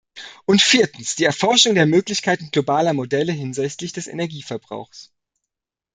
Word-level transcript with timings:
Und 0.45 0.63
viertens, 0.63 1.15
die 1.15 1.25
Erforschung 1.25 1.75
der 1.75 1.85
Möglichkeiten 1.85 2.49
globaler 2.49 2.93
Modelle 2.93 3.33
hinsichtlich 3.33 3.93
des 3.93 4.07
Energieverbrauchs. 4.07 5.13